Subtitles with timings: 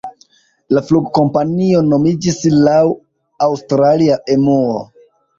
[0.75, 2.77] La flugkompanio nomiĝis laŭ
[3.49, 4.81] aŭstralia Emuo.